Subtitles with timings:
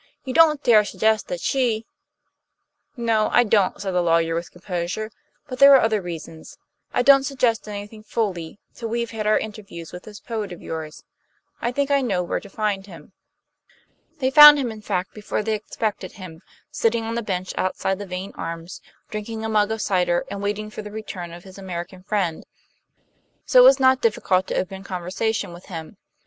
[0.23, 1.85] "You don't dare suggest that she"
[2.97, 5.11] "No, I don't," said the lawyer, with composure,
[5.47, 6.57] "but there are other reasons....
[6.91, 11.03] I don't suggest anything fully, till we've had our interview with this poet of yours.
[11.61, 13.13] I think I know where to find him."
[14.17, 16.41] They found him, in fact, before they expected him,
[16.71, 18.81] sitting on the bench outside the Vane Arms,
[19.11, 22.43] drinking a mug of cider and waiting for the return of his American friend;
[23.45, 25.95] so it was not difficult to open conversation with him.